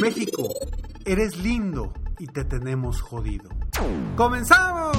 [0.00, 0.48] México,
[1.04, 3.50] eres lindo y te tenemos jodido.
[4.16, 4.96] ¡Comenzamos!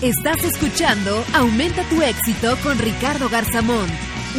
[0.00, 3.86] Estás escuchando Aumenta tu éxito con Ricardo Garzamón,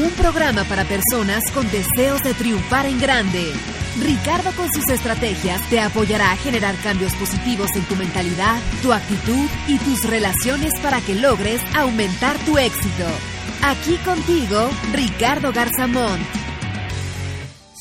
[0.03, 3.53] un programa para personas con deseos de triunfar en grande.
[4.02, 9.47] Ricardo con sus estrategias te apoyará a generar cambios positivos en tu mentalidad, tu actitud
[9.70, 13.06] y tus relaciones para que logres aumentar tu éxito.
[13.64, 16.20] Aquí contigo, Ricardo Garzamón.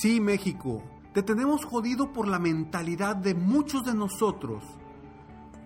[0.02, 0.82] Sí, México,
[1.12, 4.64] te tenemos jodido por la mentalidad de muchos de nosotros,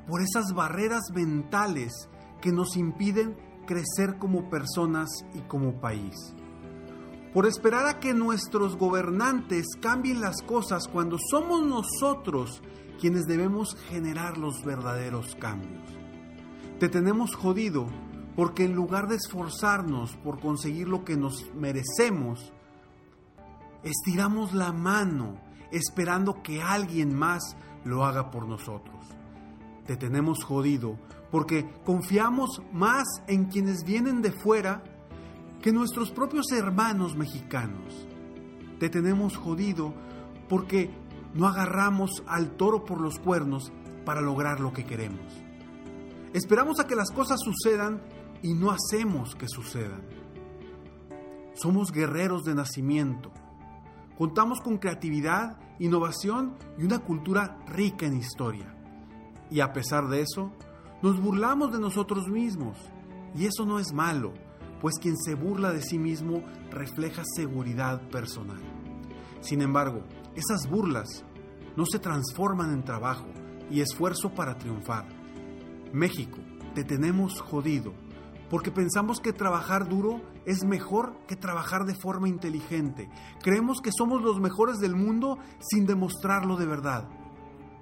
[0.09, 2.09] por esas barreras mentales
[2.41, 3.37] que nos impiden
[3.67, 6.15] crecer como personas y como país.
[7.33, 12.63] Por esperar a que nuestros gobernantes cambien las cosas cuando somos nosotros
[12.99, 15.83] quienes debemos generar los verdaderos cambios.
[16.81, 17.87] Te tenemos jodido
[18.37, 22.53] porque en lugar de esforzarnos por conseguir lo que nos merecemos,
[23.87, 25.39] estiramos la mano
[25.71, 29.07] esperando que alguien más lo haga por nosotros.
[29.87, 30.99] Te tenemos jodido
[31.31, 34.83] porque confiamos más en quienes vienen de fuera
[35.63, 38.07] que nuestros propios hermanos mexicanos.
[38.81, 39.95] Te tenemos jodido
[40.49, 40.91] porque
[41.35, 43.73] no agarramos al toro por los cuernos
[44.05, 45.33] para lograr lo que queremos.
[46.33, 48.03] Esperamos a que las cosas sucedan
[48.43, 50.03] y no hacemos que sucedan.
[51.55, 53.33] Somos guerreros de nacimiento
[54.17, 58.75] Contamos con creatividad, innovación y una cultura rica en historia.
[59.51, 60.53] Y a pesar de eso,
[61.03, 62.79] nos burlamos de nosotros mismos.
[63.35, 64.33] Y eso no es malo,
[64.81, 68.61] pues quien se burla de sí mismo refleja seguridad personal.
[69.41, 70.03] Sin embargo,
[70.35, 71.25] esas burlas
[71.77, 73.27] no se transforman en trabajo
[73.71, 75.07] y esfuerzo para triunfar.
[75.93, 76.39] México,
[76.75, 77.93] te tenemos jodido
[78.51, 83.09] porque pensamos que trabajar duro es mejor que trabajar de forma inteligente.
[83.43, 87.09] Creemos que somos los mejores del mundo sin demostrarlo de verdad.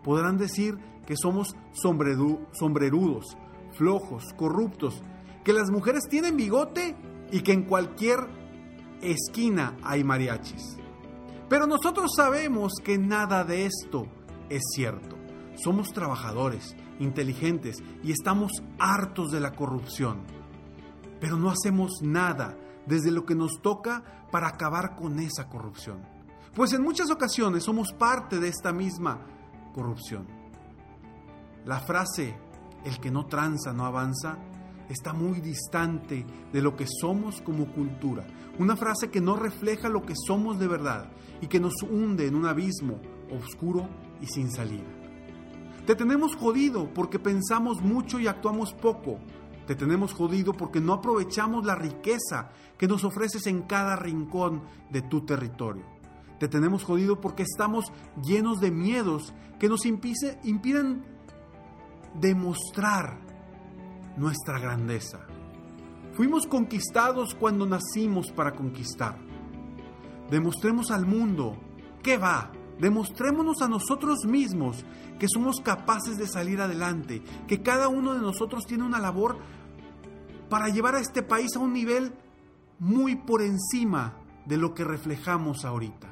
[0.03, 3.37] Podrán decir que somos sombrerudos,
[3.73, 5.03] flojos, corruptos,
[5.45, 6.97] que las mujeres tienen bigote
[7.31, 8.21] y que en cualquier
[9.03, 10.79] esquina hay mariachis.
[11.49, 14.07] Pero nosotros sabemos que nada de esto
[14.49, 15.17] es cierto.
[15.57, 20.34] Somos trabajadores, inteligentes y estamos hartos de la corrupción
[21.21, 26.03] pero no hacemos nada desde lo que nos toca para acabar con esa corrupción.
[26.55, 29.27] Pues en muchas ocasiones somos parte de esta misma
[29.75, 30.27] corrupción.
[31.65, 32.37] La frase,
[32.85, 34.39] el que no tranza no avanza,
[34.89, 38.27] está muy distante de lo que somos como cultura.
[38.59, 41.11] Una frase que no refleja lo que somos de verdad
[41.41, 43.89] y que nos hunde en un abismo oscuro
[44.21, 44.85] y sin salida.
[45.87, 49.19] Te tenemos jodido porque pensamos mucho y actuamos poco,
[49.67, 55.03] te tenemos jodido porque no aprovechamos la riqueza que nos ofreces en cada rincón de
[55.03, 55.85] tu territorio.
[56.39, 57.93] Te tenemos jodido porque estamos
[58.23, 61.05] llenos de miedos que nos impiden
[62.21, 63.19] demostrar
[64.17, 65.21] nuestra grandeza.
[66.13, 69.19] Fuimos conquistados cuando nacimos para conquistar.
[70.31, 71.57] Demostremos al mundo
[72.03, 72.53] que va.
[72.79, 74.85] Demostrémonos a nosotros mismos
[75.19, 79.39] que somos capaces de salir adelante, que cada uno de nosotros tiene una labor
[80.49, 82.13] para llevar a este país a un nivel
[82.79, 86.09] muy por encima de lo que reflejamos ahorita.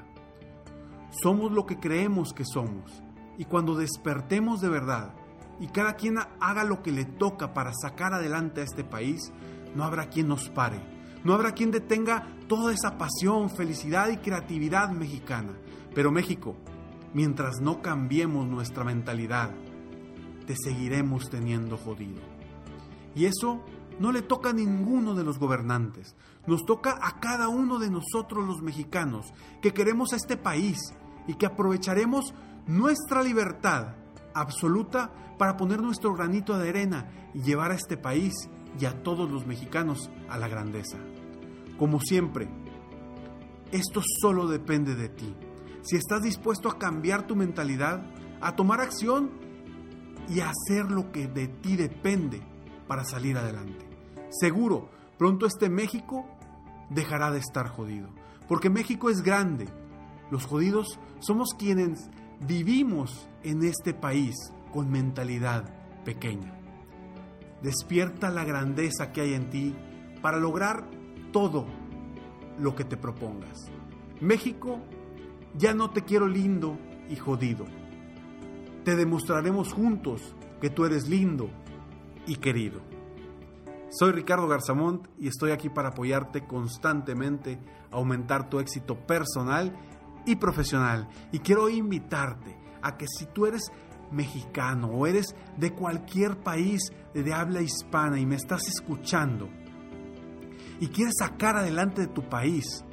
[1.11, 3.03] Somos lo que creemos que somos
[3.37, 5.15] y cuando despertemos de verdad
[5.61, 9.33] y cada quien haga lo que le toca para sacar adelante a este país,
[9.75, 10.81] no habrá quien nos pare,
[11.25, 15.53] no habrá quien detenga toda esa pasión, felicidad y creatividad mexicana.
[15.95, 16.57] Pero México,
[17.15, 19.51] mientras no cambiemos nuestra mentalidad,
[20.47, 22.21] te seguiremos teniendo jodido.
[23.15, 23.63] Y eso
[23.99, 26.17] no le toca a ninguno de los gobernantes,
[26.47, 30.79] nos toca a cada uno de nosotros los mexicanos que queremos a este país
[31.27, 32.35] y que aprovecharemos
[32.67, 33.95] nuestra libertad
[34.35, 38.33] absoluta para poner nuestro granito de arena y llevar a este país
[38.79, 40.99] y a todos los mexicanos a la grandeza.
[41.79, 42.49] Como siempre,
[43.71, 45.35] esto solo depende de ti.
[45.83, 48.05] Si estás dispuesto a cambiar tu mentalidad,
[48.41, 49.31] a tomar acción
[50.29, 52.52] y a hacer lo que de ti depende
[52.93, 53.87] para salir adelante.
[54.29, 56.27] Seguro, pronto este México
[56.91, 58.11] dejará de estar jodido,
[58.49, 59.67] porque México es grande.
[60.31, 62.11] Los jodidos somos quienes
[62.47, 64.35] vivimos en este país
[64.75, 65.73] con mentalidad
[66.05, 66.53] pequeña.
[67.63, 69.75] Despierta la grandeza que hay en ti
[70.21, 70.87] para lograr
[71.33, 71.65] todo
[72.59, 73.71] lo que te propongas.
[74.21, 74.81] México,
[75.57, 76.77] ya no te quiero lindo
[77.09, 77.65] y jodido.
[78.85, 81.49] Te demostraremos juntos que tú eres lindo
[82.27, 82.81] y querido.
[83.91, 87.59] Soy Ricardo Garzamont y estoy aquí para apoyarte constantemente
[87.91, 89.77] a aumentar tu éxito personal
[90.25, 91.09] y profesional.
[91.31, 93.71] Y quiero invitarte a que si tú eres
[94.11, 99.49] mexicano o eres de cualquier país de habla hispana y me estás escuchando
[100.81, 102.85] y quieres sacar adelante de tu país,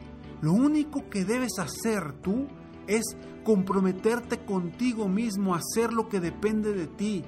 [0.42, 2.48] lo único que debes hacer tú
[2.88, 3.04] es
[3.44, 7.24] comprometerte contigo mismo a hacer lo que depende de ti,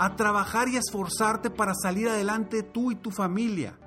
[0.00, 3.78] a trabajar y a esforzarte para salir adelante tú y tu familia.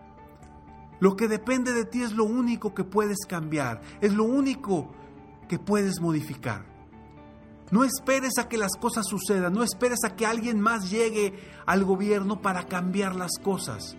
[1.00, 4.92] Lo que depende de ti es lo único que puedes cambiar, es lo único
[5.50, 6.66] que puedes modificar.
[7.72, 11.34] No esperes a que las cosas sucedan, no esperes a que alguien más llegue
[11.66, 13.98] al gobierno para cambiar las cosas.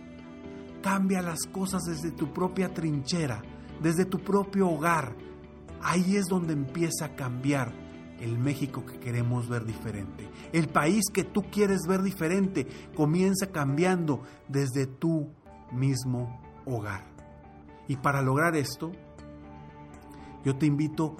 [0.84, 3.42] Cambia las cosas desde tu propia trinchera,
[3.82, 5.16] desde tu propio hogar.
[5.82, 7.83] Ahí es donde empieza a cambiar
[8.24, 10.28] el México que queremos ver diferente.
[10.52, 12.66] El país que tú quieres ver diferente
[12.96, 15.28] comienza cambiando desde tu
[15.70, 17.04] mismo hogar.
[17.86, 18.92] Y para lograr esto,
[20.42, 21.16] yo te invito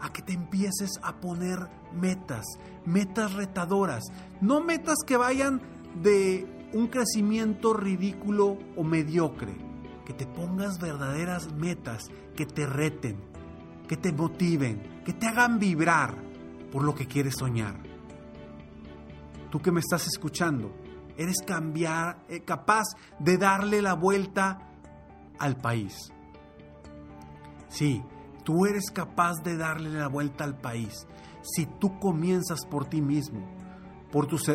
[0.00, 1.58] a que te empieces a poner
[1.92, 2.46] metas,
[2.86, 4.04] metas retadoras,
[4.40, 5.60] no metas que vayan
[6.02, 9.54] de un crecimiento ridículo o mediocre,
[10.06, 12.04] que te pongas verdaderas metas
[12.34, 13.18] que te reten,
[13.86, 16.29] que te motiven, que te hagan vibrar
[16.70, 17.80] por lo que quieres soñar.
[19.50, 20.74] Tú que me estás escuchando,
[21.16, 22.84] eres cambiar, eh, capaz
[23.18, 24.70] de darle la vuelta
[25.38, 26.12] al país.
[27.68, 28.02] Sí,
[28.44, 31.06] Tú eres capaz de darle la vuelta al país
[31.42, 33.46] si tú comienzas por ti mismo,
[34.10, 34.50] por tus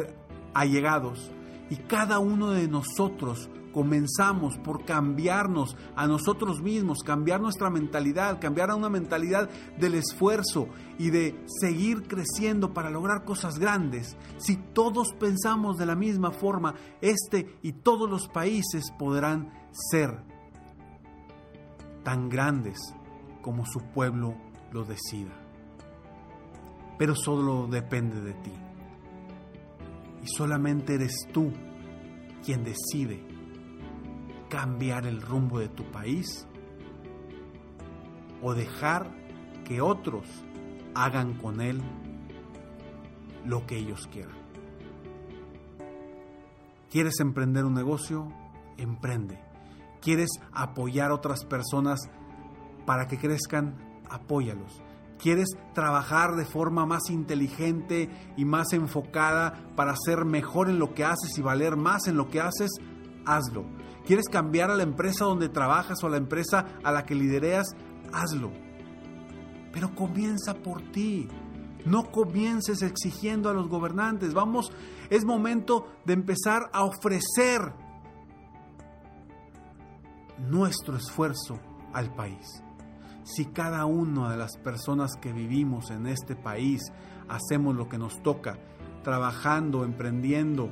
[0.54, 1.32] allegados,
[1.70, 8.72] y cada uno de nosotros comenzamos por cambiarnos a nosotros mismos, cambiar nuestra mentalidad, cambiar
[8.72, 14.16] a una mentalidad del esfuerzo y de seguir creciendo para lograr cosas grandes.
[14.38, 19.52] Si todos pensamos de la misma forma, este y todos los países podrán
[19.92, 20.24] ser
[22.06, 22.80] tan grandes
[23.42, 24.38] como su pueblo
[24.72, 25.34] lo decida.
[26.98, 28.54] Pero solo depende de ti.
[30.24, 31.52] Y solamente eres tú
[32.42, 33.35] quien decide
[34.50, 36.48] cambiar el rumbo de tu país
[38.42, 39.10] o dejar
[39.64, 40.26] que otros
[40.94, 41.82] hagan con él
[43.46, 44.36] lo que ellos quieran.
[46.90, 48.32] ¿Quieres emprender un negocio?
[48.78, 49.40] Emprende.
[50.02, 52.10] ¿Quieres apoyar a otras personas
[52.86, 53.76] para que crezcan,
[54.10, 54.82] apóyalos.
[55.22, 61.06] ¿Quieres trabajar de forma más inteligente y más enfocada para ser mejor en lo que
[61.06, 62.70] haces y valer más en lo que haces?
[63.26, 63.66] Hazlo.
[64.06, 67.76] ¿Quieres cambiar a la empresa donde trabajas o a la empresa a la que lidereas?
[68.14, 68.52] Hazlo.
[69.72, 71.28] Pero comienza por ti.
[71.86, 74.34] No comiences exigiendo a los gobernantes.
[74.34, 74.72] Vamos,
[75.10, 77.74] es momento de empezar a ofrecer
[80.50, 81.60] nuestro esfuerzo
[81.94, 82.66] al país
[83.26, 86.94] si cada una de las personas que vivimos en este país
[87.28, 88.60] hacemos lo que nos toca,
[89.04, 90.70] trabajando, emprendiendo,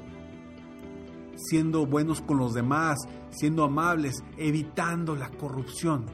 [1.35, 2.97] siendo buenos con los demás,
[3.29, 6.05] siendo amables, evitando la corrupción,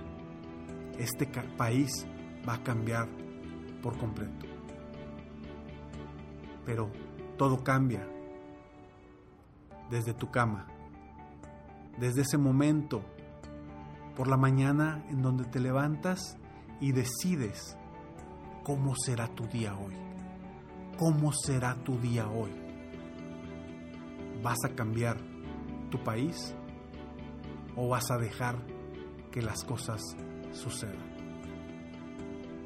[0.97, 2.05] este país
[2.47, 3.07] va a cambiar
[3.81, 4.45] por completo.
[6.65, 6.89] Pero
[7.37, 8.07] todo cambia
[9.89, 10.67] desde tu cama,
[11.97, 13.01] desde ese momento
[14.15, 16.37] por la mañana en donde te levantas
[16.81, 17.77] y decides
[18.63, 19.95] cómo será tu día hoy.
[20.97, 22.68] ¿Cómo será tu día hoy?
[24.41, 25.17] ¿Vas a cambiar
[25.89, 26.53] tu país
[27.75, 28.57] o vas a dejar
[29.31, 30.01] que las cosas
[30.51, 31.09] sucedan?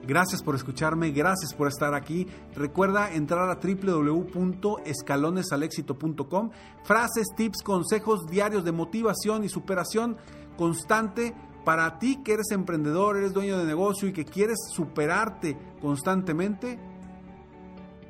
[0.06, 2.28] Gracias por escucharme, gracias por estar aquí.
[2.56, 6.50] Recuerda entrar a www.escalonesalexito.com.
[6.84, 10.18] Frases, tips, consejos diarios de motivación y superación
[10.58, 16.78] constante para ti que eres emprendedor, eres dueño de negocio y que quieres superarte constantemente.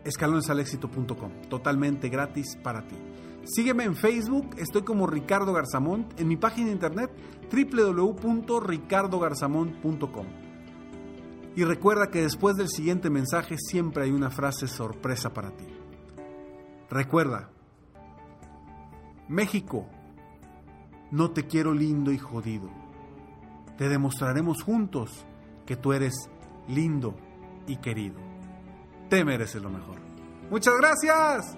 [0.04, 2.96] Escalonesalexito.com, totalmente gratis para ti.
[3.46, 7.12] Sígueme en Facebook, estoy como Ricardo Garzamont, en mi página de internet
[7.52, 10.26] www.ricardogarzamont.com.
[11.56, 15.66] Y recuerda que después del siguiente mensaje siempre hay una frase sorpresa para ti.
[16.90, 17.50] Recuerda,
[19.28, 19.88] México,
[21.12, 22.70] no te quiero lindo y jodido.
[23.78, 25.26] Te demostraremos juntos
[25.66, 26.30] que tú eres
[26.68, 27.16] lindo
[27.68, 28.20] y querido.
[29.10, 29.98] Te mereces lo mejor.
[30.50, 31.58] Muchas gracias.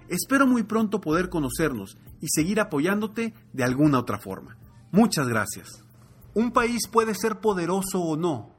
[0.11, 4.57] Espero muy pronto poder conocernos y seguir apoyándote de alguna otra forma.
[4.91, 5.85] Muchas gracias.
[6.33, 8.49] Un país puede ser poderoso o no.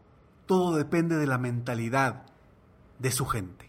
[0.46, 2.22] Todo depende de la mentalidad
[2.98, 3.68] de su gente.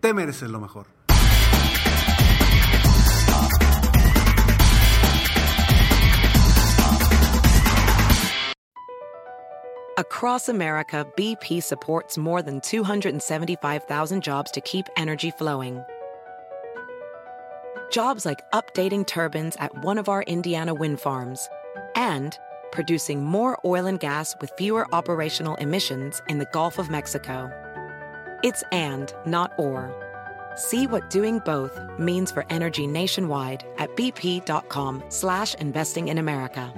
[0.00, 0.88] Te mereces lo mejor.
[9.96, 15.82] Across America, BP supports more than 275,000 jobs to keep energy flowing.
[17.90, 21.48] Jobs like updating turbines at one of our Indiana wind farms
[21.96, 22.38] and
[22.70, 27.50] producing more oil and gas with fewer operational emissions in the Gulf of Mexico.
[28.42, 29.90] It's and, not or.
[30.54, 36.72] See what doing both means for energy nationwide at bp.com slash investing in America.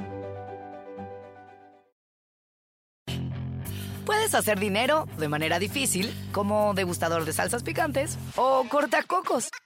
[4.11, 9.51] Puedes hacer dinero de manera difícil, como degustador de salsas picantes, o cortacocos,